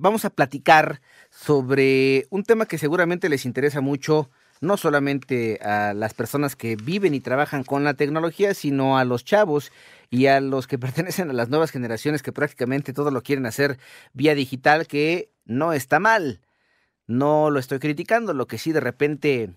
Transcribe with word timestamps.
vamos 0.00 0.24
a 0.24 0.30
platicar 0.30 1.00
sobre 1.30 2.26
un 2.30 2.42
tema 2.42 2.66
que 2.66 2.78
seguramente 2.78 3.28
les 3.28 3.44
interesa 3.44 3.80
mucho, 3.80 4.30
no 4.60 4.76
solamente 4.76 5.58
a 5.62 5.94
las 5.94 6.14
personas 6.14 6.56
que 6.56 6.76
viven 6.76 7.14
y 7.14 7.20
trabajan 7.20 7.64
con 7.64 7.84
la 7.84 7.94
tecnología, 7.94 8.54
sino 8.54 8.98
a 8.98 9.04
los 9.04 9.24
chavos 9.24 9.72
y 10.10 10.26
a 10.26 10.40
los 10.40 10.66
que 10.66 10.78
pertenecen 10.84 11.30
a 11.30 11.34
las 11.34 11.50
nuevas 11.50 11.70
generaciones 11.70 12.22
que 12.22 12.32
prácticamente 12.32 12.92
todo 12.92 13.10
lo 13.10 13.22
quieren 13.22 13.46
hacer 13.46 13.78
vía 14.12 14.34
digital, 14.34 14.86
que 14.86 15.30
no 15.44 15.72
está 15.72 16.00
mal. 16.00 16.40
No 17.06 17.50
lo 17.50 17.58
estoy 17.58 17.78
criticando, 17.78 18.34
lo 18.34 18.46
que 18.46 18.58
sí 18.58 18.72
de 18.72 18.80
repente 18.80 19.50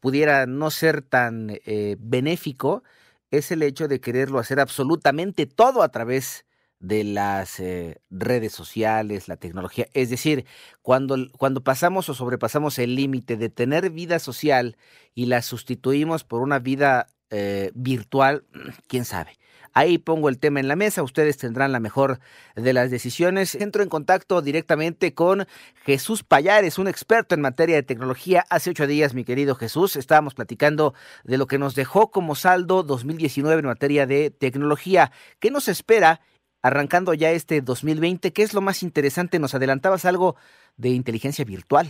pudiera 0.00 0.46
no 0.46 0.70
ser 0.70 1.02
tan 1.02 1.50
eh, 1.50 1.96
benéfico 1.98 2.82
es 3.30 3.50
el 3.50 3.62
hecho 3.62 3.88
de 3.88 4.00
quererlo 4.00 4.38
hacer 4.38 4.60
absolutamente 4.60 5.46
todo 5.46 5.82
a 5.82 5.90
través 5.90 6.46
de 6.80 7.04
las 7.04 7.60
eh, 7.60 8.00
redes 8.10 8.52
sociales, 8.52 9.28
la 9.28 9.36
tecnología. 9.36 9.86
Es 9.94 10.10
decir, 10.10 10.44
cuando, 10.82 11.16
cuando 11.38 11.62
pasamos 11.62 12.08
o 12.08 12.14
sobrepasamos 12.14 12.78
el 12.78 12.94
límite 12.94 13.36
de 13.36 13.48
tener 13.48 13.90
vida 13.90 14.18
social 14.18 14.76
y 15.14 15.26
la 15.26 15.42
sustituimos 15.42 16.24
por 16.24 16.42
una 16.42 16.58
vida 16.58 17.08
eh, 17.30 17.70
virtual, 17.74 18.44
quién 18.88 19.04
sabe. 19.04 19.38
Ahí 19.76 19.98
pongo 19.98 20.28
el 20.28 20.38
tema 20.38 20.60
en 20.60 20.68
la 20.68 20.76
mesa, 20.76 21.02
ustedes 21.02 21.36
tendrán 21.36 21.72
la 21.72 21.80
mejor 21.80 22.20
de 22.54 22.72
las 22.72 22.92
decisiones. 22.92 23.56
Entro 23.56 23.82
en 23.82 23.88
contacto 23.88 24.40
directamente 24.40 25.14
con 25.14 25.48
Jesús 25.84 26.22
Payares, 26.22 26.78
un 26.78 26.86
experto 26.86 27.34
en 27.34 27.40
materia 27.40 27.74
de 27.74 27.82
tecnología. 27.82 28.44
Hace 28.50 28.70
ocho 28.70 28.86
días, 28.86 29.14
mi 29.14 29.24
querido 29.24 29.56
Jesús, 29.56 29.96
estábamos 29.96 30.34
platicando 30.34 30.94
de 31.24 31.38
lo 31.38 31.48
que 31.48 31.58
nos 31.58 31.74
dejó 31.74 32.12
como 32.12 32.36
saldo 32.36 32.84
2019 32.84 33.58
en 33.58 33.66
materia 33.66 34.06
de 34.06 34.30
tecnología. 34.30 35.10
¿Qué 35.40 35.50
nos 35.50 35.66
espera 35.66 36.20
arrancando 36.64 37.12
ya 37.12 37.30
este 37.30 37.60
2020? 37.60 38.32
¿Qué 38.32 38.42
es 38.42 38.54
lo 38.54 38.62
más 38.62 38.82
interesante? 38.82 39.38
Nos 39.38 39.54
adelantabas 39.54 40.06
algo 40.06 40.34
de 40.78 40.88
inteligencia 40.88 41.44
virtual. 41.44 41.88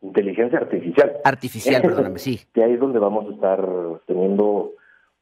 Inteligencia 0.00 0.58
artificial. 0.58 1.12
Artificial, 1.22 1.82
perdóname, 1.82 2.18
sí. 2.18 2.40
Que 2.54 2.64
ahí 2.64 2.72
es 2.72 2.80
donde 2.80 2.98
vamos 2.98 3.26
a 3.28 3.34
estar 3.34 3.60
teniendo 4.06 4.72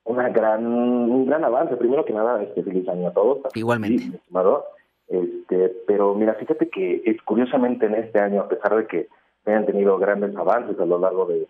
una 0.04 0.28
gran, 0.28 0.64
un 0.64 1.26
gran 1.26 1.44
avance. 1.44 1.76
Primero 1.76 2.04
que 2.04 2.12
nada, 2.12 2.40
este, 2.42 2.62
feliz 2.62 2.88
año 2.88 3.08
a 3.08 3.12
todos. 3.12 3.38
Igualmente. 3.54 4.04
estimado. 4.16 4.66
Este, 5.08 5.72
pero 5.86 6.14
mira, 6.14 6.34
fíjate 6.34 6.68
que 6.68 7.02
es 7.04 7.20
curiosamente 7.22 7.86
en 7.86 7.96
este 7.96 8.20
año, 8.20 8.42
a 8.42 8.48
pesar 8.48 8.76
de 8.76 8.86
que 8.86 9.08
hayan 9.46 9.66
tenido 9.66 9.98
grandes 9.98 10.34
avances 10.36 10.78
a 10.78 10.86
lo 10.86 10.98
largo 10.98 11.26
de, 11.26 11.48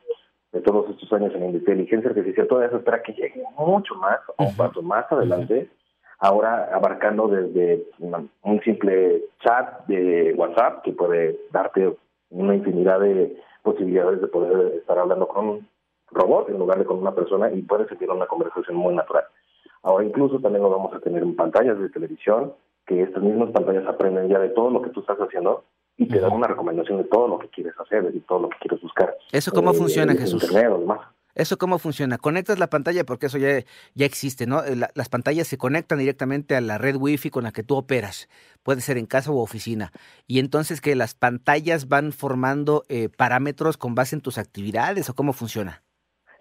todos 0.64 0.88
estos 0.90 1.12
años 1.12 1.34
en 1.34 1.50
inteligencia 1.50 2.10
artificial, 2.10 2.46
todavía 2.46 2.70
se 2.70 2.76
espera 2.76 3.02
que 3.02 3.12
llegue 3.12 3.42
mucho 3.58 3.94
más, 3.94 4.20
o 4.36 4.44
un 4.44 4.56
paso 4.56 4.82
más 4.82 5.10
adelante, 5.10 5.68
ahora 6.22 6.70
abarcando 6.72 7.26
desde 7.26 7.84
un 7.98 8.60
simple 8.62 9.24
chat 9.40 9.84
de 9.88 10.32
WhatsApp 10.36 10.82
que 10.84 10.92
puede 10.92 11.36
darte 11.50 11.96
una 12.30 12.54
infinidad 12.54 13.00
de 13.00 13.36
posibilidades 13.64 14.20
de 14.20 14.28
poder 14.28 14.74
estar 14.76 14.98
hablando 14.98 15.26
con 15.26 15.66
robot 16.12 16.48
en 16.48 16.58
lugar 16.58 16.78
de 16.78 16.84
con 16.84 16.98
una 16.98 17.12
persona 17.12 17.50
y 17.50 17.62
puede 17.62 17.88
sentir 17.88 18.08
una 18.08 18.26
conversación 18.26 18.76
muy 18.76 18.94
natural. 18.94 19.24
Ahora 19.82 20.04
incluso 20.04 20.38
también 20.38 20.62
lo 20.62 20.70
vamos 20.70 20.94
a 20.94 21.00
tener 21.00 21.24
en 21.24 21.34
pantallas 21.34 21.76
de 21.80 21.88
televisión, 21.88 22.52
que 22.86 23.02
estas 23.02 23.22
mismas 23.22 23.50
pantallas 23.50 23.86
aprenden 23.88 24.28
ya 24.28 24.38
de 24.38 24.50
todo 24.50 24.70
lo 24.70 24.80
que 24.80 24.90
tú 24.90 25.00
estás 25.00 25.18
haciendo 25.18 25.64
y 25.96 26.06
te 26.06 26.20
dan 26.20 26.32
una 26.32 26.46
recomendación 26.46 26.98
de 26.98 27.04
todo 27.04 27.26
lo 27.26 27.38
que 27.40 27.48
quieres 27.48 27.74
hacer 27.80 28.08
y 28.14 28.20
todo 28.20 28.42
lo 28.42 28.48
que 28.48 28.58
quieres 28.60 28.80
buscar. 28.80 29.16
¿Eso 29.32 29.50
cómo 29.50 29.72
eh, 29.72 29.74
funciona, 29.74 30.12
Jesús? 30.12 30.48
¿Eso 31.34 31.56
cómo 31.56 31.78
funciona? 31.78 32.18
Conectas 32.18 32.58
la 32.58 32.68
pantalla, 32.68 33.04
porque 33.04 33.26
eso 33.26 33.38
ya, 33.38 33.60
ya 33.94 34.06
existe, 34.06 34.46
¿no? 34.46 34.60
las 34.94 35.08
pantallas 35.08 35.46
se 35.46 35.58
conectan 35.58 35.98
directamente 35.98 36.56
a 36.56 36.60
la 36.60 36.78
red 36.78 36.96
Wi-Fi 36.96 37.30
con 37.30 37.44
la 37.44 37.52
que 37.52 37.62
tú 37.62 37.76
operas. 37.76 38.28
Puede 38.62 38.80
ser 38.80 38.98
en 38.98 39.06
casa 39.06 39.32
u 39.32 39.38
oficina. 39.38 39.92
Y 40.26 40.38
entonces 40.38 40.80
que 40.80 40.94
las 40.94 41.14
pantallas 41.14 41.88
van 41.88 42.12
formando 42.12 42.82
eh, 42.88 43.08
parámetros 43.08 43.76
con 43.76 43.94
base 43.94 44.16
en 44.16 44.22
tus 44.22 44.38
actividades 44.38 45.08
o 45.08 45.14
cómo 45.14 45.32
funciona? 45.32 45.82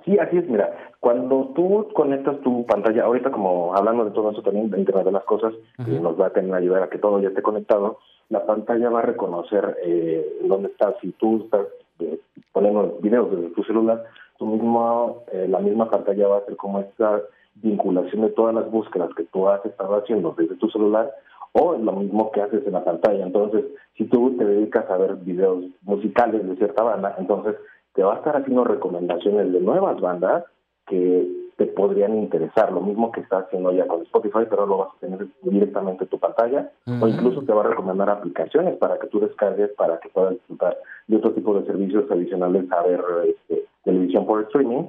Sí, 0.05 0.17
así 0.17 0.37
es, 0.37 0.49
mira, 0.49 0.69
cuando 0.99 1.51
tú 1.55 1.87
conectas 1.93 2.39
tu 2.41 2.65
pantalla, 2.65 3.03
ahorita 3.03 3.31
como 3.31 3.75
hablando 3.75 4.05
de 4.05 4.11
todo 4.11 4.31
eso 4.31 4.41
también, 4.41 4.69
de 4.71 4.79
Internet 4.79 5.05
de 5.05 5.11
las 5.11 5.23
Cosas, 5.23 5.53
que 5.83 5.91
nos 5.91 6.19
va 6.19 6.27
a 6.27 6.33
tener 6.33 6.53
ayudar 6.53 6.83
a 6.83 6.89
que 6.89 6.97
todo 6.97 7.19
ya 7.19 7.29
esté 7.29 7.41
conectado, 7.41 7.99
la 8.29 8.45
pantalla 8.45 8.89
va 8.89 8.99
a 8.99 9.03
reconocer 9.03 9.77
eh, 9.83 10.39
dónde 10.43 10.69
estás, 10.69 10.95
si 11.01 11.11
tú 11.13 11.43
estás 11.43 11.67
eh, 11.99 12.19
poniendo 12.51 12.97
videos 13.01 13.29
desde 13.31 13.49
tu 13.53 13.63
celular, 13.63 14.03
tú 14.41 14.47
mismo, 14.47 15.23
eh, 15.31 15.45
la 15.47 15.59
misma 15.59 15.87
pantalla 15.87 16.27
va 16.27 16.37
a 16.37 16.39
hacer 16.39 16.55
como 16.55 16.79
esta 16.79 17.21
vinculación 17.53 18.23
de 18.23 18.29
todas 18.29 18.55
las 18.55 18.71
búsquedas 18.71 19.13
que 19.15 19.25
tú 19.25 19.47
has 19.47 19.63
estado 19.63 19.95
haciendo 19.97 20.33
desde 20.35 20.55
tu 20.55 20.67
celular 20.71 21.11
o 21.51 21.73
lo 21.73 21.91
mismo 21.91 22.31
que 22.31 22.41
haces 22.41 22.65
en 22.65 22.73
la 22.73 22.83
pantalla. 22.83 23.23
Entonces, 23.23 23.65
si 23.95 24.05
tú 24.05 24.35
te 24.39 24.43
dedicas 24.43 24.89
a 24.89 24.97
ver 24.97 25.17
videos 25.17 25.65
musicales 25.83 26.43
de 26.47 26.55
cierta 26.55 26.81
banda, 26.81 27.13
entonces 27.19 27.55
te 27.93 28.01
va 28.01 28.15
a 28.15 28.17
estar 28.17 28.35
haciendo 28.35 28.63
recomendaciones 28.63 29.53
de 29.53 29.59
nuevas 29.59 30.01
bandas 30.01 30.43
que 30.87 31.29
te 31.57 31.67
podrían 31.67 32.17
interesar, 32.17 32.71
lo 32.71 32.81
mismo 32.81 33.11
que 33.11 33.19
está 33.19 33.39
haciendo 33.39 33.71
ya 33.71 33.85
con 33.85 34.01
Spotify, 34.01 34.47
pero 34.49 34.65
lo 34.65 34.77
vas 34.77 34.89
a 34.95 34.99
tener 35.01 35.27
directamente 35.43 36.05
en 36.05 36.09
tu 36.09 36.17
pantalla, 36.17 36.71
o 36.99 37.07
incluso 37.07 37.43
te 37.43 37.53
va 37.53 37.61
a 37.61 37.67
recomendar 37.67 38.09
aplicaciones 38.09 38.75
para 38.77 38.97
que 38.97 39.05
tú 39.05 39.19
descargues, 39.19 39.69
para 39.77 39.99
que 39.99 40.09
puedas 40.09 40.31
disfrutar 40.31 40.75
de 41.05 41.17
otro 41.17 41.31
tipo 41.33 41.53
de 41.53 41.67
servicios 41.67 42.09
adicionales 42.09 42.65
a 42.71 42.81
ver 42.81 43.03
este, 43.27 43.65
televisión 43.83 44.00
por 44.31 44.43
streaming, 44.43 44.85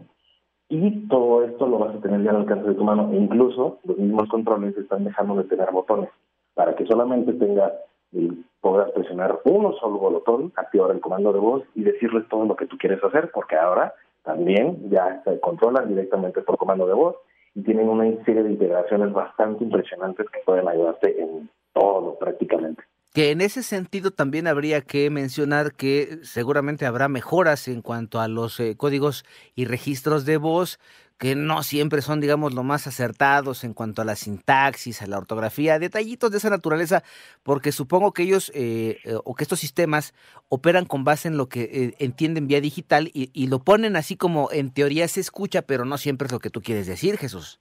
y 0.68 1.08
todo 1.08 1.42
esto 1.42 1.66
lo 1.66 1.78
vas 1.80 1.96
a 1.96 2.00
tener 2.00 2.22
ya 2.22 2.30
al 2.30 2.36
alcance 2.36 2.68
de 2.68 2.74
tu 2.76 2.84
mano, 2.84 3.10
e 3.12 3.16
incluso 3.16 3.80
los 3.82 3.98
mismos 3.98 4.28
controles 4.28 4.76
están 4.78 5.02
dejando 5.02 5.34
de 5.34 5.42
tener 5.42 5.68
botones, 5.72 6.10
para 6.54 6.76
que 6.76 6.86
solamente 6.86 7.32
tenga 7.32 7.72
y 8.12 8.28
podrás 8.60 8.92
presionar 8.92 9.40
uno 9.44 9.72
solo 9.80 9.98
botón, 9.98 10.52
activar 10.54 10.92
el 10.92 11.00
comando 11.00 11.32
de 11.32 11.40
voz 11.40 11.64
y 11.74 11.82
decirles 11.82 12.28
todo 12.28 12.44
lo 12.44 12.54
que 12.54 12.66
tú 12.66 12.78
quieres 12.78 13.02
hacer, 13.02 13.32
porque 13.34 13.56
ahora 13.56 13.94
también 14.22 14.88
ya 14.90 15.20
se 15.24 15.40
controlan 15.40 15.88
directamente 15.88 16.40
por 16.42 16.56
comando 16.56 16.86
de 16.86 16.94
voz 16.94 17.16
y 17.56 17.62
tienen 17.62 17.88
una 17.88 18.04
serie 18.24 18.44
de 18.44 18.52
integraciones 18.52 19.12
bastante 19.12 19.64
impresionantes 19.64 20.30
que 20.30 20.38
pueden 20.46 20.68
ayudarte 20.68 21.20
en 21.20 21.50
todo 21.72 22.16
prácticamente. 22.16 22.84
Que 23.12 23.30
en 23.30 23.42
ese 23.42 23.62
sentido 23.62 24.10
también 24.10 24.46
habría 24.46 24.80
que 24.80 25.10
mencionar 25.10 25.74
que 25.74 26.20
seguramente 26.22 26.86
habrá 26.86 27.08
mejoras 27.08 27.68
en 27.68 27.82
cuanto 27.82 28.20
a 28.20 28.28
los 28.28 28.58
eh, 28.58 28.74
códigos 28.76 29.24
y 29.54 29.66
registros 29.66 30.24
de 30.24 30.38
voz 30.38 30.78
que 31.22 31.36
no 31.36 31.62
siempre 31.62 32.02
son, 32.02 32.20
digamos, 32.20 32.52
lo 32.52 32.64
más 32.64 32.88
acertados 32.88 33.62
en 33.62 33.74
cuanto 33.74 34.02
a 34.02 34.04
la 34.04 34.16
sintaxis, 34.16 35.02
a 35.02 35.06
la 35.06 35.18
ortografía, 35.18 35.78
detallitos 35.78 36.32
de 36.32 36.38
esa 36.38 36.50
naturaleza, 36.50 37.04
porque 37.44 37.70
supongo 37.70 38.10
que 38.10 38.24
ellos 38.24 38.50
eh, 38.56 38.98
eh, 39.04 39.14
o 39.24 39.36
que 39.36 39.44
estos 39.44 39.60
sistemas 39.60 40.14
operan 40.48 40.84
con 40.84 41.04
base 41.04 41.28
en 41.28 41.36
lo 41.36 41.46
que 41.46 41.62
eh, 41.62 41.94
entienden 42.00 42.48
vía 42.48 42.60
digital 42.60 43.06
y, 43.14 43.30
y, 43.32 43.46
lo 43.46 43.60
ponen 43.60 43.94
así 43.94 44.16
como 44.16 44.48
en 44.50 44.74
teoría 44.74 45.06
se 45.06 45.20
escucha, 45.20 45.62
pero 45.62 45.84
no 45.84 45.96
siempre 45.96 46.26
es 46.26 46.32
lo 46.32 46.40
que 46.40 46.50
tú 46.50 46.60
quieres 46.60 46.88
decir, 46.88 47.16
Jesús. 47.18 47.60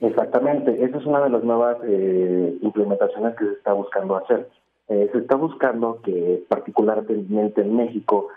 Exactamente, 0.00 0.84
esa 0.84 0.98
es 0.98 1.06
una 1.06 1.22
de 1.22 1.30
las 1.30 1.42
nuevas 1.42 1.78
implementaciones 2.60 3.34
que 3.36 3.46
se 3.46 3.52
está 3.52 3.72
buscando 3.72 4.18
hacer. 4.18 4.50
Se 4.88 5.18
está 5.18 5.36
buscando 5.36 6.00
que 6.02 6.42
particularmente 6.48 7.60
en 7.60 7.76
México 7.76 8.28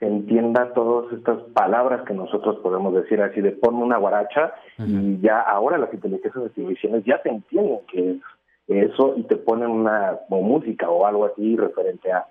se 0.00 0.06
entienda 0.06 0.72
todas 0.72 1.12
estas 1.12 1.40
palabras 1.52 2.04
que 2.06 2.14
nosotros 2.14 2.56
podemos 2.62 2.94
decir 2.94 3.20
así 3.22 3.40
de 3.40 3.52
ponme 3.52 3.84
una 3.84 3.98
guaracha 3.98 4.52
y 4.78 5.20
ya 5.20 5.40
ahora 5.40 5.78
las 5.78 5.92
inteligencias 5.92 6.44
artificiales 6.44 7.04
ya 7.04 7.22
te 7.22 7.28
entienden 7.28 7.80
que 7.86 8.10
es 8.12 8.16
eso 8.70 9.14
y 9.16 9.24
te 9.24 9.36
ponen 9.36 9.68
una 9.68 10.18
música 10.30 10.88
o 10.88 11.06
algo 11.06 11.26
así 11.26 11.56
referente 11.56 12.12
a. 12.12 12.26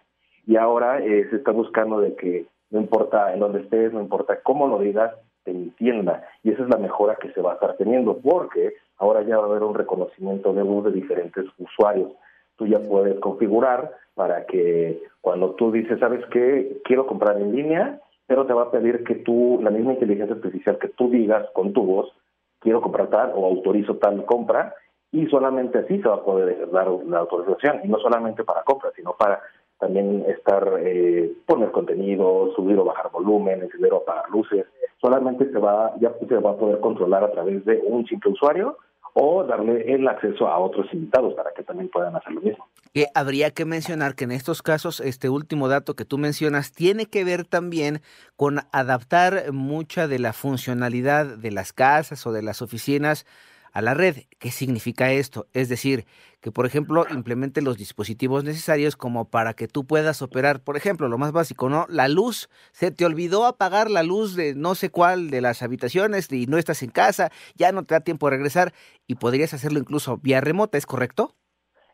Y 0.47 0.55
ahora 0.55 0.99
eh, 0.99 1.27
se 1.29 1.35
está 1.35 1.51
buscando 1.51 2.01
de 2.01 2.15
que 2.15 2.47
no 2.71 2.79
importa 2.79 3.33
en 3.33 3.39
dónde 3.39 3.61
estés, 3.61 3.93
no 3.93 4.01
importa 4.01 4.39
cómo 4.41 4.67
lo 4.67 4.79
digas, 4.79 5.13
te 5.43 5.51
entienda. 5.51 6.23
Y 6.43 6.51
esa 6.51 6.63
es 6.63 6.69
la 6.69 6.77
mejora 6.77 7.17
que 7.21 7.31
se 7.33 7.41
va 7.41 7.51
a 7.51 7.53
estar 7.55 7.77
teniendo 7.77 8.17
porque 8.17 8.73
ahora 8.97 9.21
ya 9.23 9.37
va 9.37 9.43
a 9.43 9.49
haber 9.49 9.63
un 9.63 9.75
reconocimiento 9.75 10.53
de 10.53 10.63
voz 10.63 10.85
de 10.85 10.91
diferentes 10.91 11.45
usuarios. 11.57 12.11
Tú 12.59 12.67
ya 12.67 12.79
puedes 12.79 13.17
configurar 13.21 13.93
para 14.15 14.45
que 14.45 15.01
cuando 15.21 15.51
tú 15.51 15.71
dices, 15.71 15.97
¿sabes 15.97 16.25
qué? 16.25 16.81
Quiero 16.83 17.07
comprar 17.07 17.37
en 17.37 17.55
línea, 17.55 18.01
pero 18.27 18.45
te 18.45 18.51
va 18.51 18.63
a 18.63 18.71
pedir 18.71 19.05
que 19.05 19.15
tú, 19.15 19.61
la 19.63 19.71
misma 19.71 19.93
inteligencia 19.93 20.35
artificial, 20.35 20.77
que 20.77 20.89
tú 20.89 21.09
digas 21.09 21.47
con 21.53 21.71
tu 21.71 21.83
voz, 21.83 22.11
quiero 22.59 22.81
comprar 22.81 23.07
tal 23.07 23.31
o 23.33 23.45
autorizo 23.45 23.95
tal 23.95 24.25
compra, 24.25 24.75
y 25.09 25.25
solamente 25.27 25.79
así 25.79 26.01
se 26.01 26.09
va 26.09 26.15
a 26.15 26.23
poder 26.23 26.69
dar 26.69 26.89
la 27.07 27.19
autorización, 27.19 27.79
y 27.85 27.87
no 27.87 27.97
solamente 27.99 28.43
para 28.43 28.63
compra, 28.63 28.91
sino 28.93 29.13
para 29.13 29.41
también 29.79 30.25
estar, 30.27 30.69
eh, 30.79 31.31
poner 31.45 31.71
contenido, 31.71 32.51
subir 32.57 32.77
o 32.77 32.83
bajar 32.83 33.09
volumen, 33.09 33.61
encender 33.61 33.93
o 33.93 33.99
apagar 33.99 34.29
luces, 34.31 34.65
solamente 34.99 35.49
se 35.49 35.59
va, 35.59 35.93
ya 36.01 36.13
se 36.27 36.35
va 36.39 36.51
a 36.51 36.57
poder 36.57 36.81
controlar 36.81 37.23
a 37.23 37.31
través 37.31 37.63
de 37.63 37.81
un 37.85 38.05
simple 38.05 38.31
usuario 38.31 38.75
o 39.13 39.43
darle 39.43 39.93
el 39.93 40.07
acceso 40.07 40.47
a 40.47 40.57
otros 40.59 40.87
invitados 40.93 41.33
para 41.33 41.51
que 41.53 41.63
también 41.63 41.89
puedan 41.89 42.15
hacer 42.15 42.33
lo 42.33 42.41
mismo. 42.41 42.67
Que 42.93 43.07
habría 43.13 43.51
que 43.51 43.65
mencionar 43.65 44.15
que 44.15 44.23
en 44.23 44.31
estos 44.31 44.61
casos, 44.61 44.99
este 44.99 45.29
último 45.29 45.67
dato 45.67 45.95
que 45.95 46.05
tú 46.05 46.17
mencionas 46.17 46.71
tiene 46.71 47.05
que 47.05 47.23
ver 47.23 47.45
también 47.45 48.01
con 48.35 48.59
adaptar 48.71 49.51
mucha 49.51 50.07
de 50.07 50.19
la 50.19 50.33
funcionalidad 50.33 51.25
de 51.37 51.51
las 51.51 51.73
casas 51.73 52.25
o 52.25 52.31
de 52.31 52.41
las 52.41 52.61
oficinas 52.61 53.25
a 53.71 53.81
la 53.81 53.93
red. 53.93 54.17
¿Qué 54.39 54.51
significa 54.51 55.11
esto? 55.11 55.47
Es 55.53 55.69
decir, 55.69 56.05
que 56.41 56.51
por 56.51 56.65
ejemplo 56.65 57.05
implemente 57.11 57.61
los 57.61 57.77
dispositivos 57.77 58.43
necesarios 58.43 58.95
como 58.95 59.29
para 59.29 59.53
que 59.53 59.67
tú 59.67 59.85
puedas 59.85 60.21
operar, 60.21 60.63
por 60.63 60.77
ejemplo, 60.77 61.07
lo 61.07 61.17
más 61.17 61.31
básico, 61.31 61.69
¿no? 61.69 61.85
La 61.89 62.07
luz, 62.07 62.49
se 62.71 62.91
te 62.91 63.05
olvidó 63.05 63.45
apagar 63.45 63.89
la 63.91 64.03
luz 64.03 64.35
de 64.35 64.55
no 64.55 64.75
sé 64.75 64.89
cuál 64.89 65.29
de 65.29 65.41
las 65.41 65.61
habitaciones 65.61 66.31
y 66.31 66.47
no 66.47 66.57
estás 66.57 66.83
en 66.83 66.91
casa, 66.91 67.31
ya 67.55 67.71
no 67.71 67.83
te 67.83 67.95
da 67.95 68.01
tiempo 68.01 68.27
de 68.27 68.31
regresar 68.37 68.73
y 69.07 69.15
podrías 69.15 69.53
hacerlo 69.53 69.79
incluso 69.79 70.17
vía 70.17 70.41
remota, 70.41 70.77
¿es 70.77 70.85
correcto? 70.85 71.35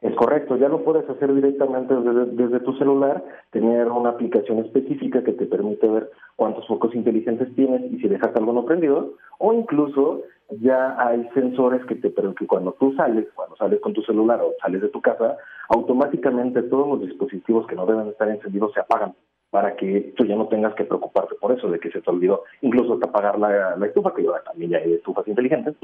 Es 0.01 0.13
correcto, 0.15 0.57
ya 0.57 0.69
lo 0.69 0.83
puedes 0.83 1.09
hacer 1.09 1.33
directamente 1.33 1.95
desde, 1.95 2.59
tu 2.59 2.73
celular, 2.73 3.23
tener 3.51 3.87
una 3.87 4.09
aplicación 4.09 4.59
específica 4.59 5.23
que 5.23 5.31
te 5.31 5.45
permite 5.45 5.87
ver 5.87 6.11
cuántos 6.35 6.67
focos 6.67 6.93
inteligentes 6.93 7.53
tienes 7.55 7.91
y 7.91 7.99
si 7.99 8.07
dejas 8.07 8.35
alguno 8.35 8.65
prendido, 8.65 9.13
o 9.39 9.53
incluso 9.53 10.21
ya 10.61 10.95
hay 10.99 11.27
sensores 11.33 11.83
que 11.85 11.95
te 11.95 12.13
que 12.13 12.47
cuando 12.47 12.73
tú 12.73 12.93
sales, 12.93 13.27
cuando 13.33 13.55
sales 13.55 13.79
con 13.79 13.93
tu 13.93 14.01
celular 14.03 14.41
o 14.41 14.53
sales 14.61 14.81
de 14.81 14.89
tu 14.89 15.01
casa, 15.01 15.37
automáticamente 15.69 16.61
todos 16.63 16.87
los 16.87 17.01
dispositivos 17.01 17.65
que 17.65 17.75
no 17.75 17.85
deben 17.85 18.07
estar 18.09 18.29
encendidos 18.29 18.73
se 18.73 18.81
apagan 18.81 19.13
para 19.55 19.77
que 19.77 20.11
tú 20.17 20.25
ya 20.25 20.35
no 20.35 20.49
tengas 20.49 20.73
que 20.73 20.83
preocuparte 20.83 21.35
por 21.35 21.53
eso, 21.53 21.69
de 21.69 21.79
que 21.79 21.89
se 21.89 22.01
te 22.01 22.09
olvidó, 22.09 22.43
incluso 22.59 22.95
hasta 22.95 23.07
apagar 23.07 23.39
la, 23.39 23.77
estufa, 23.85 24.13
que 24.13 24.27
ahora 24.27 24.43
también 24.43 24.71
ya 24.71 24.79
hay 24.79 24.95
estufas 24.95 25.25
inteligentes, 25.29 25.75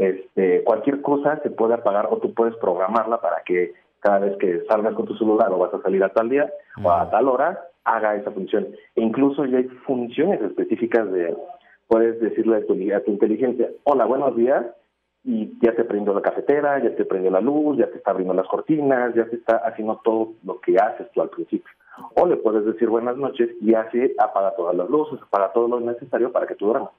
este, 0.00 0.64
cualquier 0.64 1.00
cosa 1.00 1.38
se 1.44 1.50
puede 1.50 1.74
apagar 1.74 2.08
o 2.10 2.16
tú 2.16 2.34
puedes 2.34 2.56
programarla 2.56 3.20
para 3.20 3.44
que 3.46 3.72
cada 4.00 4.18
vez 4.18 4.36
que 4.38 4.64
salgas 4.68 4.94
con 4.94 5.06
tu 5.06 5.14
celular 5.16 5.48
o 5.52 5.58
vas 5.58 5.72
a 5.72 5.80
salir 5.80 6.02
a 6.02 6.08
tal 6.08 6.28
día 6.28 6.50
o 6.82 6.90
a 6.90 7.08
tal 7.08 7.28
hora, 7.28 7.68
haga 7.84 8.16
esa 8.16 8.32
función. 8.32 8.66
E 8.96 9.00
incluso 9.00 9.44
ya 9.44 9.58
hay 9.58 9.68
funciones 9.86 10.40
específicas 10.42 11.08
de, 11.12 11.36
puedes 11.86 12.20
decirle 12.20 12.56
a 12.56 12.66
tu, 12.66 12.72
a 12.72 13.00
tu 13.04 13.12
inteligencia, 13.12 13.70
hola, 13.84 14.06
buenos 14.06 14.34
días, 14.34 14.66
y 15.22 15.56
ya 15.62 15.72
te 15.76 15.84
prendió 15.84 16.12
la 16.14 16.22
cafetera, 16.22 16.82
ya 16.82 16.96
te 16.96 17.04
prendió 17.04 17.30
la 17.30 17.40
luz, 17.40 17.78
ya 17.78 17.86
te 17.86 17.98
está 17.98 18.10
abriendo 18.10 18.34
las 18.34 18.48
cortinas, 18.48 19.14
ya 19.14 19.26
te 19.26 19.36
está 19.36 19.58
haciendo 19.58 20.00
todo 20.02 20.32
lo 20.44 20.60
que 20.60 20.74
haces 20.78 21.06
tú 21.12 21.22
al 21.22 21.30
principio. 21.30 21.70
O 22.14 22.26
le 22.26 22.36
puedes 22.36 22.64
decir 22.64 22.88
buenas 22.88 23.16
noches 23.16 23.50
y 23.60 23.74
así 23.74 24.14
apaga 24.18 24.54
todas 24.56 24.76
las 24.76 24.88
luces, 24.88 25.20
apaga 25.22 25.52
todo 25.52 25.68
lo 25.68 25.80
necesario 25.80 26.32
para 26.32 26.46
que 26.46 26.54
tú 26.54 26.66
duermas. 26.66 26.90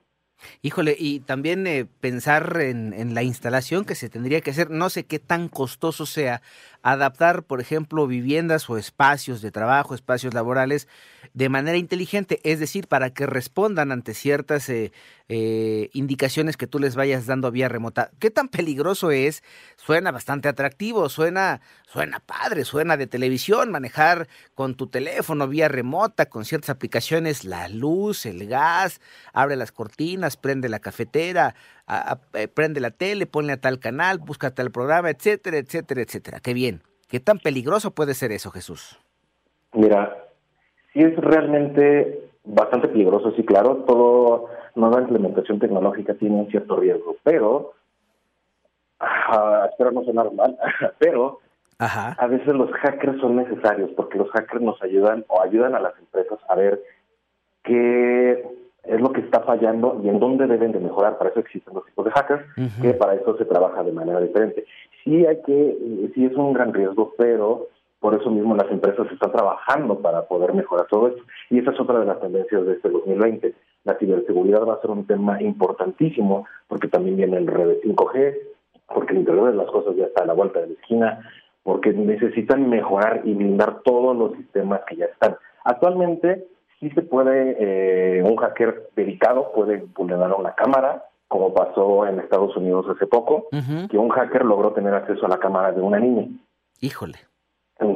Híjole, 0.61 0.95
y 0.97 1.19
también 1.19 1.67
eh, 1.67 1.85
pensar 1.99 2.57
en, 2.61 2.93
en, 2.93 3.13
la 3.13 3.23
instalación 3.23 3.85
que 3.85 3.95
se 3.95 4.09
tendría 4.09 4.41
que 4.41 4.51
hacer, 4.51 4.69
no 4.69 4.89
sé 4.89 5.05
qué 5.05 5.19
tan 5.19 5.49
costoso 5.49 6.05
sea 6.05 6.41
adaptar, 6.81 7.43
por 7.43 7.61
ejemplo, 7.61 8.07
viviendas 8.07 8.69
o 8.69 8.77
espacios 8.77 9.41
de 9.41 9.51
trabajo, 9.51 9.93
espacios 9.93 10.33
laborales, 10.33 10.88
de 11.33 11.49
manera 11.49 11.77
inteligente, 11.77 12.39
es 12.44 12.59
decir, 12.59 12.87
para 12.87 13.11
que 13.11 13.27
respondan 13.27 13.91
ante 13.91 14.13
ciertas 14.13 14.67
eh, 14.69 14.91
eh, 15.33 15.89
indicaciones 15.94 16.57
que 16.57 16.68
tú 16.68 16.78
les 16.78 16.98
vayas 16.98 17.25
dando 17.25 17.51
vía 17.51 17.69
remota. 17.69 18.12
¿Qué 18.19 18.30
tan 18.31 18.50
peligroso 18.50 19.12
es? 19.12 19.44
Suena 19.78 20.12
bastante 20.12 20.50
atractivo, 20.50 21.07
suena, 21.07 21.62
suena 21.88 22.19
padre, 22.19 22.66
suena 22.66 22.98
de 22.98 23.07
televisión, 23.07 23.72
manejar 23.72 24.28
con 24.56 24.75
tu 24.75 24.88
teléfono 24.88 25.48
vía 25.48 25.69
remota, 25.69 26.25
con 26.25 26.44
ciertas 26.44 26.72
aplicaciones, 26.72 27.45
la 27.45 27.69
luz, 27.69 28.25
el 28.25 28.45
gas, 28.45 29.00
abre 29.31 29.56
las 29.56 29.72
cortinas, 29.72 30.36
prende 30.36 30.68
la 30.68 30.80
cafetera, 30.80 31.56
eh, 32.33 32.50
prende 32.50 32.81
la 32.81 32.92
tele, 32.92 33.25
ponle 33.25 33.54
a 33.54 33.62
tal 33.62 33.80
canal, 33.80 34.18
busca 34.19 34.54
tal 34.54 34.69
programa, 34.69 35.12
etcétera, 35.12 35.60
etcétera, 35.60 36.01
etcétera. 36.01 36.42
Qué 36.42 36.54
bien. 36.54 36.81
¿Qué 37.07 37.22
tan 37.22 37.39
peligroso 37.39 37.92
puede 37.92 38.16
ser 38.16 38.33
eso, 38.33 38.51
Jesús? 38.51 39.00
Mira, 39.72 40.13
sí 40.92 41.00
es 41.00 41.16
realmente 41.16 42.31
bastante 42.44 42.89
peligroso, 42.89 43.31
sí, 43.38 43.45
claro. 43.45 43.86
Todo 43.88 44.50
nueva 44.75 45.01
implementación 45.01 45.59
tecnológica 45.59 46.13
tiene 46.15 46.35
un 46.35 46.47
cierto 46.50 46.77
riesgo, 46.77 47.15
pero 47.23 47.73
ah, 49.00 49.68
espero 49.69 49.91
no 49.91 50.03
sonar 50.03 50.31
mal, 50.33 50.57
pero 51.00 51.39
a 51.77 52.27
veces 52.27 52.53
los 52.53 52.71
hackers 52.73 53.19
son 53.19 53.38
necesarios 53.38 53.89
porque 53.95 54.19
los 54.19 54.29
hackers 54.29 54.62
nos 54.62 54.81
ayudan 54.83 55.25
o 55.27 55.41
ayudan 55.41 55.73
a 55.73 55.79
las 55.79 55.97
empresas 55.97 56.38
a 56.47 56.56
ver 56.56 56.79
qué 57.63 58.45
es 58.83 59.01
lo 59.01 59.12
que 59.12 59.21
está 59.21 59.41
fallando 59.41 60.00
y 60.03 60.09
en 60.09 60.19
dónde 60.19 60.47
deben 60.47 60.71
de 60.71 60.79
mejorar. 60.79 61.18
Para 61.18 61.31
eso 61.31 61.39
existen 61.39 61.73
los 61.73 61.85
tipos 61.85 62.06
de 62.06 62.12
hackers, 62.12 62.44
que 62.81 62.94
para 62.94 63.15
eso 63.15 63.38
se 63.38 63.45
trabaja 63.45 63.83
de 63.83 63.91
manera 63.91 64.19
diferente. 64.19 64.65
Sí 65.03 65.25
hay 65.25 65.41
que, 65.41 66.12
sí 66.13 66.25
es 66.25 66.35
un 66.35 66.53
gran 66.53 66.73
riesgo, 66.73 67.13
pero 67.18 67.68
por 68.01 68.15
eso 68.15 68.31
mismo 68.31 68.56
las 68.56 68.69
empresas 68.71 69.06
están 69.12 69.31
trabajando 69.31 70.00
para 70.00 70.24
poder 70.24 70.53
mejorar 70.56 70.88
todo 70.88 71.07
esto. 71.07 71.21
Y 71.51 71.59
esa 71.59 71.69
es 71.69 71.80
otra 71.80 72.00
de 72.00 72.07
las 72.07 72.19
tendencias 72.19 72.65
de 72.65 72.74
este 72.74 72.89
2020. 72.89 73.53
La 73.83 73.95
ciberseguridad 74.00 74.65
va 74.65 74.74
a 74.74 74.81
ser 74.81 74.89
un 74.89 75.06
tema 75.06 75.39
importantísimo 75.39 76.48
porque 76.68 76.88
también 76.88 77.18
viene 77.18 77.38
el 77.38 77.45
red 77.45 77.77
5G, 77.83 78.38
porque 78.88 79.13
el 79.13 79.19
interior 79.19 79.51
de 79.51 79.56
las 79.56 79.69
cosas 79.69 79.95
ya 79.95 80.06
está 80.06 80.24
a 80.24 80.25
la 80.25 80.33
vuelta 80.33 80.59
de 80.59 80.68
la 80.69 80.74
esquina, 80.74 81.31
porque 81.62 81.94
necesitan 81.94 82.68
mejorar 82.68 83.21
y 83.24 83.36
blindar 83.36 83.81
todos 83.83 84.18
los 84.18 84.36
sistemas 84.36 84.81
que 84.88 84.95
ya 84.95 85.06
están. 85.06 85.38
Actualmente 85.63 86.47
sí 86.80 86.89
se 86.89 87.04
puede, 87.04 87.56
eh, 87.59 88.24
un 88.24 88.36
hacker 88.38 88.89
dedicado 88.95 89.51
puede 89.54 89.86
vulnerar 89.95 90.33
una 90.33 90.56
cámara, 90.56 91.06
como 91.27 91.54
pasó 91.54 92.07
en 92.07 92.19
Estados 92.19 92.57
Unidos 92.57 92.88
hace 92.89 93.06
poco, 93.06 93.47
que 93.92 93.97
un 94.00 94.09
hacker 94.09 94.44
logró 94.44 94.74
tener 94.74 94.95
acceso 94.95 95.27
a 95.27 95.30
la 95.30 95.38
cámara 95.38 95.71
de 95.71 95.81
una 95.81 96.00
niña. 96.00 96.27
Híjole. 96.80 97.31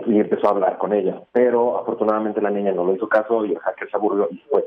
Y 0.07 0.19
empezó 0.19 0.47
a 0.47 0.51
hablar 0.51 0.77
con 0.77 0.93
ella, 0.93 1.21
pero 1.31 1.77
afortunadamente 1.77 2.41
la 2.41 2.49
niña 2.49 2.71
no 2.71 2.83
lo 2.83 2.95
hizo 2.95 3.07
caso 3.07 3.45
y 3.45 3.51
el 3.51 3.59
hacker 3.59 3.89
se 3.89 3.97
aburrió 3.97 4.27
y 4.31 4.37
fue. 4.49 4.65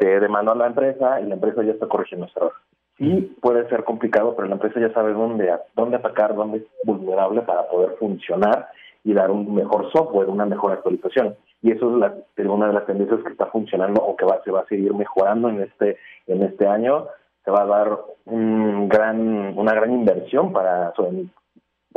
Se 0.00 0.20
demandó 0.20 0.52
a 0.52 0.56
la 0.56 0.66
empresa 0.66 1.20
y 1.20 1.26
la 1.26 1.34
empresa 1.34 1.62
ya 1.62 1.72
está 1.72 1.86
corrigiendo 1.86 2.26
ese 2.26 2.38
error. 2.38 2.52
Sí 2.98 3.36
puede 3.40 3.68
ser 3.68 3.84
complicado, 3.84 4.34
pero 4.34 4.48
la 4.48 4.54
empresa 4.54 4.80
ya 4.80 4.92
sabe 4.92 5.12
dónde, 5.12 5.52
dónde 5.74 5.96
atacar, 5.96 6.34
dónde 6.34 6.58
es 6.58 6.64
vulnerable 6.84 7.42
para 7.42 7.68
poder 7.68 7.96
funcionar 7.98 8.68
y 9.04 9.12
dar 9.12 9.30
un 9.30 9.54
mejor 9.54 9.90
software, 9.92 10.28
una 10.28 10.46
mejor 10.46 10.72
actualización 10.72 11.36
y 11.62 11.72
eso 11.72 11.90
es 11.90 11.96
la, 11.96 12.14
una 12.48 12.68
de 12.68 12.74
las 12.74 12.86
tendencias 12.86 13.20
que 13.24 13.32
está 13.32 13.46
funcionando 13.46 14.00
o 14.02 14.16
que 14.16 14.24
va, 14.24 14.40
se 14.44 14.50
va 14.50 14.60
a 14.60 14.66
seguir 14.66 14.94
mejorando 14.94 15.48
en 15.48 15.62
este 15.62 15.96
en 16.26 16.42
este 16.42 16.66
año 16.66 17.06
se 17.44 17.50
va 17.50 17.62
a 17.62 17.66
dar 17.66 17.98
un 18.26 18.88
gran 18.88 19.58
una 19.58 19.74
gran 19.74 19.92
inversión 19.92 20.52
para 20.52 20.92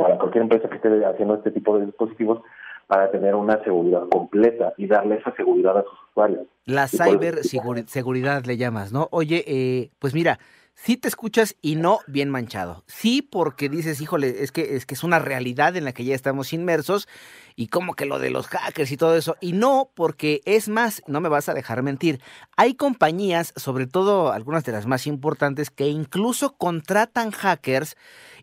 para 0.00 0.16
cualquier 0.16 0.42
empresa 0.42 0.68
que 0.68 0.76
esté 0.76 1.04
haciendo 1.04 1.34
este 1.34 1.50
tipo 1.50 1.78
de 1.78 1.84
dispositivos 1.86 2.40
para 2.86 3.10
tener 3.10 3.34
una 3.34 3.62
seguridad 3.62 4.08
completa 4.10 4.72
y 4.78 4.86
darle 4.86 5.16
esa 5.16 5.34
seguridad 5.36 5.76
a 5.76 5.82
sus 5.82 5.92
usuarios. 6.10 6.46
La 6.64 6.88
ciberseguridad 6.88 8.44
le 8.46 8.56
llamas, 8.56 8.92
¿no? 8.92 9.08
Oye, 9.12 9.44
eh, 9.46 9.90
pues 9.98 10.14
mira, 10.14 10.40
sí 10.74 10.96
te 10.96 11.06
escuchas 11.06 11.54
y 11.60 11.76
no 11.76 12.00
bien 12.06 12.30
manchado. 12.30 12.82
Sí, 12.86 13.20
porque 13.20 13.68
dices, 13.68 14.00
híjole, 14.00 14.42
es 14.42 14.52
que, 14.52 14.74
es 14.74 14.86
que 14.86 14.94
es 14.94 15.04
una 15.04 15.18
realidad 15.18 15.76
en 15.76 15.84
la 15.84 15.92
que 15.92 16.04
ya 16.04 16.14
estamos 16.14 16.54
inmersos 16.54 17.06
y 17.54 17.68
como 17.68 17.92
que 17.92 18.06
lo 18.06 18.18
de 18.18 18.30
los 18.30 18.48
hackers 18.48 18.90
y 18.90 18.96
todo 18.96 19.14
eso. 19.14 19.36
Y 19.40 19.52
no, 19.52 19.90
porque 19.94 20.40
es 20.46 20.70
más, 20.70 21.02
no 21.06 21.20
me 21.20 21.28
vas 21.28 21.50
a 21.50 21.54
dejar 21.54 21.82
mentir, 21.82 22.20
hay 22.56 22.74
compañías, 22.74 23.52
sobre 23.54 23.86
todo 23.86 24.32
algunas 24.32 24.64
de 24.64 24.72
las 24.72 24.86
más 24.86 25.06
importantes, 25.06 25.70
que 25.70 25.88
incluso 25.88 26.56
contratan 26.56 27.30
hackers 27.30 27.96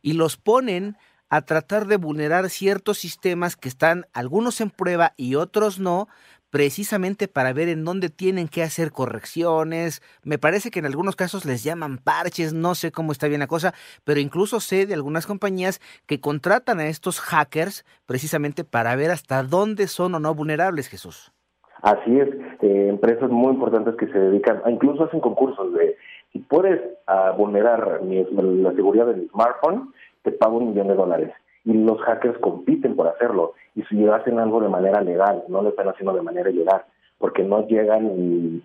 y 0.03 0.13
los 0.13 0.37
ponen 0.37 0.95
a 1.29 1.41
tratar 1.41 1.87
de 1.87 1.97
vulnerar 1.97 2.49
ciertos 2.49 2.97
sistemas 2.97 3.55
que 3.55 3.69
están 3.69 4.05
algunos 4.13 4.61
en 4.61 4.69
prueba 4.69 5.13
y 5.17 5.35
otros 5.35 5.79
no, 5.79 6.07
precisamente 6.49 7.27
para 7.27 7.53
ver 7.53 7.67
en 7.69 7.83
dónde 7.83 8.09
tienen 8.09 8.47
que 8.47 8.63
hacer 8.63 8.91
correcciones. 8.91 10.01
Me 10.23 10.37
parece 10.37 10.71
que 10.71 10.79
en 10.79 10.85
algunos 10.85 11.15
casos 11.15 11.45
les 11.45 11.63
llaman 11.63 11.97
parches, 11.97 12.53
no 12.53 12.75
sé 12.75 12.91
cómo 12.91 13.11
está 13.11 13.27
bien 13.27 13.41
la 13.41 13.47
cosa, 13.47 13.73
pero 14.03 14.19
incluso 14.19 14.59
sé 14.59 14.85
de 14.85 14.93
algunas 14.93 15.27
compañías 15.27 15.81
que 16.05 16.21
contratan 16.21 16.79
a 16.79 16.87
estos 16.87 17.19
hackers 17.19 17.85
precisamente 18.05 18.63
para 18.63 18.95
ver 18.95 19.11
hasta 19.11 19.43
dónde 19.43 19.87
son 19.87 20.15
o 20.15 20.19
no 20.19 20.33
vulnerables, 20.33 20.87
Jesús. 20.87 21.33
Así 21.81 22.19
es, 22.19 22.29
eh, 22.61 22.87
empresas 22.89 23.29
muy 23.29 23.53
importantes 23.53 23.95
que 23.97 24.07
se 24.07 24.17
dedican, 24.17 24.61
incluso 24.67 25.03
hacen 25.03 25.19
concursos 25.19 25.73
de, 25.75 25.95
si 26.33 26.39
puedes 26.39 26.81
ah, 27.05 27.35
vulnerar 27.37 28.01
la 28.01 28.73
seguridad 28.73 29.05
de 29.05 29.13
mi 29.13 29.27
smartphone, 29.27 29.93
te 30.27 30.33
pago 30.33 30.57
un 30.57 30.71
millón 30.71 30.89
de 30.89 30.95
dólares 30.95 31.31
y 31.63 31.71
los 31.71 32.01
hackers 32.01 32.37
compiten 32.39 32.97
por 32.97 33.07
hacerlo. 33.07 33.53
Y 33.75 33.83
si 33.83 34.05
hacen 34.07 34.39
algo 34.39 34.59
de 34.59 34.67
manera 34.67 35.01
legal, 35.01 35.43
no 35.47 35.61
lo 35.61 35.69
están 35.69 35.87
haciendo 35.87 36.13
de 36.13 36.21
manera 36.21 36.49
ilegal, 36.49 36.83
porque 37.17 37.43
no 37.43 37.65
llegan 37.65 38.11
y, 38.17 38.63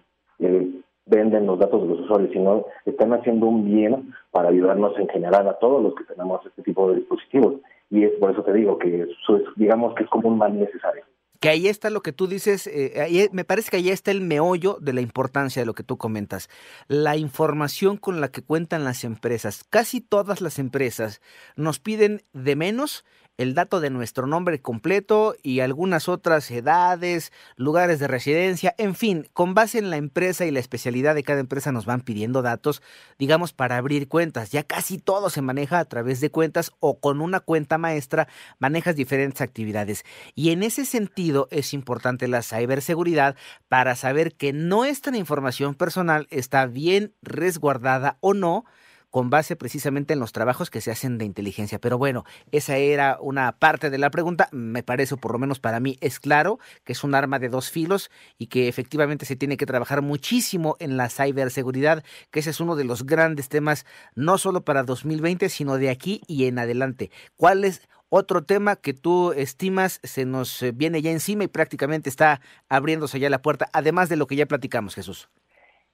venden 1.05 1.47
los 1.47 1.59
datos 1.59 1.83
de 1.83 1.89
los 1.89 2.01
usuarios, 2.01 2.31
sino 2.33 2.65
están 2.85 3.13
haciendo 3.13 3.47
un 3.47 3.65
bien 3.65 4.13
para 4.31 4.49
ayudarnos 4.49 4.97
en 4.99 5.09
general 5.09 5.47
a 5.49 5.59
todos 5.59 5.83
los 5.83 5.95
que 5.95 6.05
tenemos 6.05 6.45
este 6.47 6.63
tipo 6.63 6.91
de 6.91 6.97
dispositivos. 6.97 7.57
Y 7.91 8.05
es 8.05 8.13
por 8.19 8.31
eso 8.31 8.43
te 8.43 8.53
digo 8.53 8.79
que 8.79 9.03
eso 9.03 9.37
es, 9.37 9.43
digamos 9.57 9.95
que 9.95 10.05
es 10.05 10.11
como 10.11 10.29
un 10.29 10.39
mal 10.39 10.59
necesario 10.59 11.05
que 11.43 11.49
ahí 11.49 11.67
está 11.67 11.91
lo 11.91 12.05
que 12.05 12.13
tú 12.13 12.29
dices, 12.29 12.69
eh, 12.69 13.29
me 13.33 13.45
parece 13.45 13.69
que 13.69 13.79
ahí 13.79 13.91
está 13.91 14.13
el 14.13 14.21
meollo 14.21 14.79
de 14.81 14.93
la 14.93 15.01
importancia 15.01 15.61
de 15.61 15.67
lo 15.67 15.75
que 15.75 15.83
tú 15.83 15.99
comentas, 15.99 16.49
la 16.87 17.17
información 17.17 17.97
con 17.97 18.21
la 18.21 18.31
que 18.31 18.43
cuentan 18.43 18.85
las 18.85 19.03
empresas. 19.03 19.65
Casi 19.69 20.01
todas 20.01 20.41
las 20.41 20.61
empresas 20.61 21.21
nos 21.57 21.81
piden 21.81 22.23
de 22.33 22.55
menos 22.55 23.05
el 23.39 23.55
dato 23.55 23.81
de 23.81 23.91
nuestro 23.91 24.27
nombre 24.27 24.61
completo 24.61 25.35
y 25.43 25.61
algunas 25.61 26.09
otras 26.09 26.51
edades, 26.51 27.33
lugares 27.57 27.99
de 27.99 28.09
residencia, 28.09 28.75
en 28.79 28.95
fin, 28.95 29.29
con 29.33 29.55
base 29.55 29.79
en 29.79 29.91
la 29.91 29.97
empresa 29.97 30.45
y 30.45 30.51
la 30.51 30.61
especialidad 30.61 31.15
de 31.15 31.23
cada 31.23 31.41
empresa 31.41 31.73
nos 31.73 31.87
van 31.87 32.03
pidiendo 32.03 32.43
datos, 32.43 32.83
digamos, 33.19 33.53
para 33.53 33.77
abrir 33.77 34.09
cuentas. 34.09 34.51
Ya 34.51 34.63
casi 34.63 34.99
todo 34.99 35.31
se 35.31 35.43
maneja 35.43 35.79
a 35.79 35.85
través 35.85 36.21
de 36.21 36.31
cuentas 36.31 36.73
o 36.81 37.01
con 37.01 37.21
una 37.21 37.41
cuenta 37.41 37.79
maestra 37.79 38.29
manejas 38.59 38.97
diferentes 38.97 39.41
actividades. 39.41 40.05
Y 40.35 40.51
en 40.51 40.63
ese 40.63 40.85
sentido 40.85 41.49
es 41.51 41.75
importante 41.75 42.29
la 42.29 42.43
ciberseguridad 42.43 43.37
para 43.69 43.97
saber 43.97 44.35
que 44.35 44.53
nuestra 44.53 45.17
información 45.17 45.75
personal 45.75 46.27
está 46.31 46.67
bien 46.67 47.15
resguardada 47.23 48.19
o 48.21 48.35
no 48.35 48.65
con 49.13 49.29
base 49.29 49.57
precisamente 49.57 50.15
en 50.15 50.21
los 50.21 50.33
trabajos 50.33 50.71
que 50.71 50.81
se 50.81 50.91
hacen 50.91 51.19
de 51.19 51.27
inteligencia. 51.27 51.79
Pero 51.79 51.99
bueno, 51.99 52.25
esa 52.51 52.79
era 52.79 53.19
una 53.21 53.53
parte 53.53 53.91
de 53.91 53.99
la 53.99 54.11
pregunta. 54.11 54.49
Me 54.53 54.83
parece, 54.83 55.19
por 55.19 55.33
lo 55.33 55.39
menos 55.39 55.61
para 55.61 55.81
mí, 55.81 55.99
es 56.01 56.19
claro 56.19 56.59
que 56.83 56.95
es 56.95 57.05
un 57.05 57.15
arma 57.15 57.39
de 57.39 57.51
dos 57.51 57.71
filos 57.71 58.11
y 58.39 58.47
que 58.47 58.69
efectivamente 58.69 59.27
se 59.27 59.37
tiene 59.37 59.59
que 59.59 59.67
trabajar 59.67 60.01
muchísimo 60.01 60.77
en 60.81 60.97
la 60.97 61.11
ciberseguridad, 61.11 62.03
que 62.31 62.41
ese 62.41 62.51
es 62.51 62.61
uno 62.61 62.75
de 62.75 62.85
los 62.85 63.05
grandes 63.05 63.51
temas, 63.51 63.85
no 64.15 64.39
solo 64.39 64.65
para 64.65 64.83
2020, 64.83 65.51
sino 65.51 65.77
de 65.77 65.91
aquí 65.91 66.23
y 66.27 66.47
en 66.47 66.59
adelante. 66.59 67.11
¿Cuál 67.37 67.65
es 67.65 67.87
otro 68.09 68.45
tema 68.45 68.77
que 68.77 68.95
tú 68.95 69.33
estimas 69.33 70.01
se 70.03 70.25
nos 70.25 70.63
eh, 70.63 70.73
viene 70.73 71.03
ya 71.03 71.11
encima 71.11 71.45
y 71.45 71.49
prácticamente 71.49 72.09
está 72.09 72.41
abriéndose 72.71 73.21
ya 73.21 73.29
la 73.29 73.43
puerta, 73.43 73.69
además 73.75 74.09
de 74.09 74.17
lo 74.17 74.27
que 74.27 74.37
ya 74.37 74.47
platicamos, 74.47 74.95
Jesús? 74.95 75.29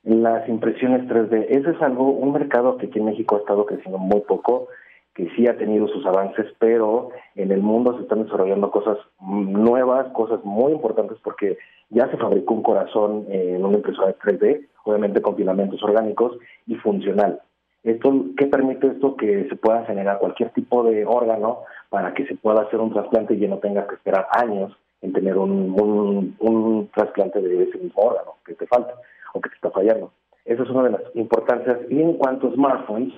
Las 0.03 0.49
impresiones 0.49 1.09
3D. 1.09 1.47
Ese 1.49 1.71
es 1.71 1.83
algo, 1.83 2.11
un 2.11 2.33
mercado 2.33 2.77
que 2.77 2.87
aquí 2.87 2.99
en 2.99 3.07
México 3.07 3.37
ha 3.37 3.41
estado 3.41 3.67
creciendo 3.67 3.99
muy 3.99 4.21
poco, 4.21 4.69
que 5.15 5.29
sí 5.35 5.47
ha 5.49 5.57
tenido 5.57 5.89
sus 5.89 6.07
avances, 6.07 6.47
pero 6.59 7.11
en 7.35 7.51
el 7.51 7.61
mundo 7.61 7.97
se 7.97 8.03
están 8.03 8.23
desarrollando 8.23 8.71
cosas 8.71 8.99
nuevas, 9.21 10.07
cosas 10.13 10.45
muy 10.45 10.73
importantes, 10.73 11.19
porque 11.23 11.59
ya 11.91 12.09
se 12.11 12.17
fabricó 12.17 12.55
un 12.55 12.63
corazón 12.63 13.27
en 13.29 13.65
una 13.65 13.79
impresora 13.79 14.17
3D, 14.17 14.67
obviamente 14.85 15.21
con 15.21 15.37
filamentos 15.37 15.83
orgánicos 15.83 16.39
y 16.67 16.77
funcional. 16.77 17.41
Esto, 17.83 18.13
¿Qué 18.37 18.47
permite 18.47 18.87
esto? 18.89 19.17
Que 19.17 19.49
se 19.49 19.57
pueda 19.57 19.85
generar 19.87 20.19
cualquier 20.19 20.51
tipo 20.51 20.85
de 20.85 21.05
órgano 21.07 21.61
para 21.89 22.13
que 22.15 22.27
se 22.27 22.35
pueda 22.37 22.63
hacer 22.63 22.81
un 22.81 22.93
trasplante 22.93 23.35
y 23.35 23.49
no 23.49 23.59
tengas 23.59 23.87
que 23.89 23.95
esperar 23.95 24.27
años 24.33 24.77
en 25.01 25.13
tener 25.13 25.37
un, 25.39 25.75
un, 25.81 26.37
un 26.39 26.89
trasplante 26.95 27.41
de 27.41 27.65
ese 27.65 27.79
mismo 27.79 28.03
órgano 28.03 28.35
que 28.45 28.55
te 28.55 28.67
falta 28.67 28.95
o 29.35 29.41
que 29.41 29.49
te 29.51 29.57
está 29.57 29.71
fallando. 29.71 30.13
Esa 30.45 30.63
es 30.63 30.71
una 30.71 30.85
de 30.85 30.91
las 30.91 31.03
importancias. 31.15 31.79
Y 31.91 32.01
en 32.01 32.15
cuanto 32.15 32.49
a 32.49 32.53
smartphones, 32.53 33.13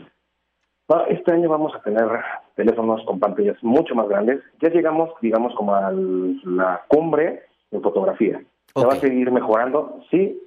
este 1.09 1.33
año 1.33 1.49
vamos 1.49 1.73
a 1.75 1.81
tener 1.83 2.09
teléfonos 2.57 3.05
con 3.05 3.21
pantallas 3.21 3.57
mucho 3.63 3.95
más 3.95 4.09
grandes. 4.09 4.41
Ya 4.61 4.71
llegamos, 4.71 5.11
digamos, 5.23 5.55
como 5.55 5.75
a 5.75 5.93
la 5.93 6.83
cumbre 6.89 7.45
en 7.71 7.83
fotografía. 7.83 8.43
Se 8.75 8.85
va 8.85 8.95
a 8.95 9.01
seguir 9.01 9.31
mejorando, 9.31 10.01
sí, 10.11 10.41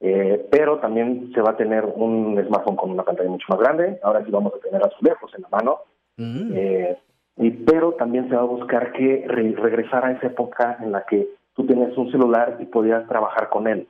eh, 0.00 0.46
pero 0.50 0.78
también 0.78 1.32
se 1.34 1.40
va 1.40 1.52
a 1.52 1.56
tener 1.56 1.84
un 1.84 2.42
smartphone 2.46 2.76
con 2.76 2.90
una 2.90 3.04
pantalla 3.04 3.30
mucho 3.30 3.46
más 3.48 3.58
grande. 3.58 3.98
Ahora 4.02 4.22
sí 4.24 4.30
vamos 4.30 4.52
a 4.54 4.58
tener 4.58 4.82
azulejos 4.84 5.32
en 5.34 5.42
la 5.42 5.48
mano. 5.48 5.78
Mm. 6.18 6.52
Eh, 6.54 6.98
y, 7.38 7.50
pero 7.50 7.92
también 7.92 8.28
se 8.28 8.36
va 8.36 8.42
a 8.42 8.46
buscar 8.46 8.92
que 8.92 9.24
regresar 9.26 10.04
a 10.04 10.12
esa 10.12 10.26
época 10.26 10.78
en 10.82 10.92
la 10.92 11.04
que 11.06 11.28
tú 11.54 11.66
tenías 11.66 11.96
un 11.96 12.10
celular 12.10 12.58
y 12.60 12.66
podías 12.66 13.06
trabajar 13.08 13.48
con 13.48 13.66
él 13.66 13.88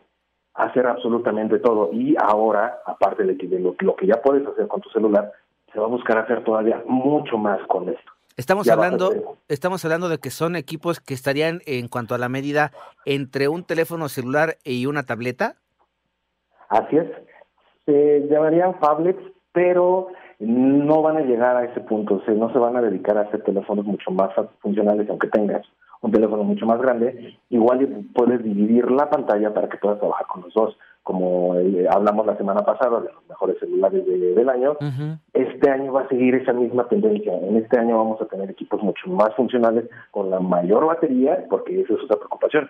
hacer 0.56 0.86
absolutamente 0.86 1.58
todo. 1.58 1.90
Y 1.92 2.16
ahora, 2.18 2.80
aparte 2.86 3.24
de, 3.24 3.36
que, 3.36 3.46
de 3.46 3.60
lo, 3.60 3.74
que 3.96 4.06
ya 4.06 4.20
puedes 4.22 4.46
hacer 4.46 4.66
con 4.68 4.80
tu 4.80 4.90
celular, 4.90 5.32
se 5.72 5.78
va 5.78 5.86
a 5.86 5.90
buscar 5.90 6.18
hacer 6.18 6.42
todavía 6.44 6.82
mucho 6.86 7.38
más 7.38 7.60
con 7.68 7.88
esto. 7.88 8.12
Estamos 8.36 8.68
hablando, 8.68 9.38
estamos 9.48 9.84
hablando 9.84 10.10
de 10.10 10.18
que 10.18 10.30
son 10.30 10.56
equipos 10.56 11.00
que 11.00 11.14
estarían 11.14 11.60
en 11.64 11.88
cuanto 11.88 12.14
a 12.14 12.18
la 12.18 12.28
medida 12.28 12.70
entre 13.06 13.48
un 13.48 13.64
teléfono 13.64 14.08
celular 14.08 14.56
y 14.62 14.84
una 14.86 15.04
tableta. 15.04 15.56
Así 16.68 16.96
es. 16.96 17.08
Se 17.86 18.26
llamarían 18.28 18.78
phablets, 18.78 19.22
pero 19.52 20.08
no 20.38 21.00
van 21.00 21.16
a 21.16 21.20
llegar 21.20 21.56
a 21.56 21.64
ese 21.64 21.80
punto. 21.80 22.22
O 22.26 22.30
no 22.32 22.52
se 22.52 22.58
van 22.58 22.76
a 22.76 22.82
dedicar 22.82 23.16
a 23.16 23.22
hacer 23.22 23.42
teléfonos 23.42 23.86
mucho 23.86 24.10
más 24.10 24.30
funcionales, 24.60 25.08
aunque 25.08 25.28
tengas 25.28 25.64
un 26.02 26.12
teléfono 26.12 26.44
mucho 26.44 26.66
más 26.66 26.80
grande, 26.80 27.38
igual 27.50 28.06
puedes 28.14 28.42
dividir 28.42 28.90
la 28.90 29.10
pantalla 29.10 29.52
para 29.52 29.68
que 29.68 29.78
puedas 29.78 29.98
trabajar 29.98 30.26
con 30.26 30.42
los 30.42 30.54
dos, 30.54 30.78
como 31.02 31.54
eh, 31.54 31.86
hablamos 31.88 32.26
la 32.26 32.36
semana 32.36 32.64
pasada 32.64 33.00
de 33.00 33.12
los 33.12 33.28
mejores 33.28 33.58
celulares 33.60 34.04
del 34.04 34.48
año. 34.48 34.76
Este 35.32 35.70
año 35.70 35.92
va 35.92 36.02
a 36.02 36.08
seguir 36.08 36.34
esa 36.34 36.52
misma 36.52 36.88
tendencia. 36.88 37.32
En 37.32 37.56
este 37.56 37.78
año 37.78 37.96
vamos 37.96 38.20
a 38.20 38.26
tener 38.26 38.50
equipos 38.50 38.82
mucho 38.82 39.08
más 39.08 39.34
funcionales 39.36 39.88
con 40.10 40.30
la 40.30 40.40
mayor 40.40 40.86
batería, 40.86 41.44
porque 41.48 41.80
esa 41.80 41.94
es 41.94 42.00
otra 42.02 42.16
preocupación. 42.16 42.68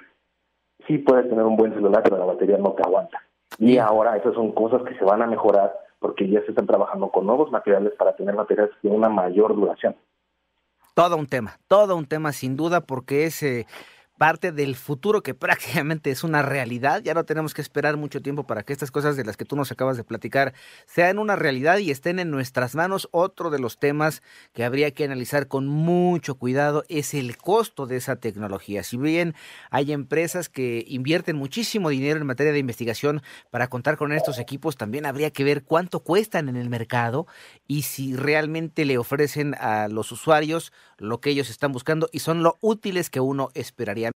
Sí 0.87 0.99
puedes 0.99 1.29
tener 1.29 1.45
un 1.45 1.57
buen 1.57 1.73
celular, 1.73 2.03
pero 2.03 2.19
la 2.19 2.27
batería 2.27 2.59
no 2.59 2.73
te 2.73 2.83
aguanta. 2.83 3.19
Y 3.59 3.79
ahora 3.79 4.17
esas 4.17 4.35
son 4.35 4.53
cosas 4.53 4.83
que 4.83 4.95
se 4.97 5.05
van 5.05 5.23
a 5.23 5.27
mejorar 5.27 5.73
porque 5.99 6.29
ya 6.29 6.41
se 6.43 6.51
están 6.51 6.67
trabajando 6.67 7.09
con 7.09 7.27
nuevos 7.27 7.51
materiales 7.51 7.95
para 7.99 8.15
tener 8.15 8.35
baterías 8.35 8.71
de 8.83 8.91
una 8.91 9.09
mayor 9.09 9.57
duración. 9.57 9.97
Todo 10.97 11.19
un 11.19 11.27
tema, 11.27 11.61
todo 11.69 11.95
un 11.95 12.07
tema 12.07 12.33
sin 12.33 12.57
duda, 12.57 12.81
porque 12.81 13.27
es 13.27 13.43
eh, 13.43 13.67
parte 14.17 14.53
del 14.53 14.77
futuro 14.77 15.23
que 15.23 15.35
prácticamente 15.47 16.11
es 16.11 16.25
una 16.25 16.43
realidad. 16.43 17.03
Ya 17.03 17.15
no 17.15 17.25
tenemos 17.25 17.55
que 17.55 17.63
esperar 17.63 17.97
mucho 17.97 18.21
tiempo 18.21 18.47
para 18.47 18.63
que 18.63 18.73
estas 18.73 18.91
cosas 18.91 19.17
de 19.17 19.25
las 19.25 19.37
que 19.37 19.45
tú 19.45 19.57
nos 19.57 19.73
acabas 19.73 19.97
de 19.97 20.05
platicar 20.05 20.55
sean 20.87 21.19
una 21.19 21.37
realidad 21.37 21.79
y 21.79 21.91
estén 21.91 22.19
en 22.19 22.31
nuestras 22.31 22.75
manos. 22.75 23.09
Otro 23.13 23.51
de 23.51 23.59
los 23.59 23.79
temas 23.79 24.23
que 24.53 24.65
habría 24.65 24.91
que 24.91 25.05
analizar 25.05 25.49
con 25.49 25.67
mucho 25.67 26.37
cuidado 26.37 26.85
es 26.89 27.15
el 27.15 27.37
costo 27.37 27.87
de 27.87 27.97
esa 27.97 28.17
tecnología. 28.17 28.83
Si 28.83 28.97
bien 28.97 29.35
hay 29.71 29.93
empresas 29.93 30.49
que 30.49 30.85
invierten 30.89 31.37
muchísimo 31.37 31.91
dinero 31.91 32.21
en 32.21 32.27
materia 32.27 32.53
de 32.53 32.59
investigación 32.59 33.23
para 33.51 33.69
contar 33.69 33.97
con 33.97 34.13
estos 34.13 34.39
equipos, 34.39 34.77
también 34.77 35.07
habría 35.07 35.31
que 35.31 35.45
ver 35.45 35.65
cuánto 35.65 36.01
cuestan 36.01 36.49
en 36.49 36.57
el 36.57 36.69
mercado 36.69 37.27
y 37.67 37.83
si 37.83 38.17
realmente 38.17 38.85
le 38.85 38.99
ofrecen 38.99 39.55
a 39.55 39.89
los 39.89 40.13
usuarios 40.13 40.73
lo 40.99 41.21
que 41.21 41.31
ellos 41.31 41.51
están 41.51 41.73
buscando 41.73 42.09
y 42.13 42.21
son 42.21 42.43
lo 42.43 42.57
útiles 42.61 43.11
que 43.11 43.21
uno 43.21 43.51
esperaría 43.55 44.06